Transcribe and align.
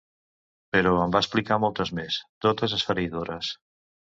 Però 0.75 0.93
en 1.01 1.13
va 1.17 1.21
explicar 1.25 1.59
moltes 1.65 1.93
més, 1.99 2.17
totes 2.47 2.77
esfereïdores. 2.79 3.53